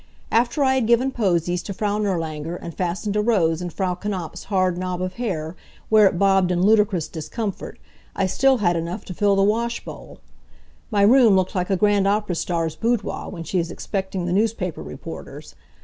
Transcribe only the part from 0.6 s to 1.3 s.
I had given